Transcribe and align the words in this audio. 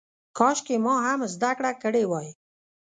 کاشکې 0.37 0.75
ما 0.85 0.95
هم 1.05 1.19
زده 1.33 1.51
کړه 1.57 1.71
کړې 1.83 2.03
وای. 2.07 2.29